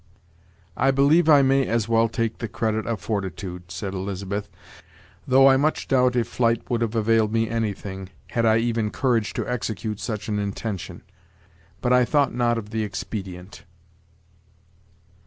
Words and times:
"I 0.75 0.89
believe 0.89 1.29
I 1.29 1.43
may 1.43 1.67
as 1.67 1.87
well 1.87 2.09
take 2.09 2.39
the 2.39 2.47
credit 2.47 2.87
of 2.87 2.99
fortitude," 2.99 3.69
said 3.69 3.93
Elizabeth, 3.93 4.49
"though 5.27 5.47
I 5.47 5.57
much 5.57 5.87
doubt 5.87 6.15
if 6.15 6.27
flight 6.27 6.67
would 6.71 6.81
have 6.81 6.95
availed 6.95 7.31
me 7.31 7.47
anything, 7.47 8.09
had 8.31 8.43
I 8.43 8.57
even 8.57 8.89
courage 8.89 9.31
to 9.33 9.47
execute 9.47 9.99
such 9.99 10.27
an 10.27 10.39
intention. 10.39 11.03
But 11.81 11.93
I 11.93 12.03
thought 12.03 12.33
not 12.33 12.57
of 12.57 12.71
the 12.71 12.81
expedient." 12.83 13.63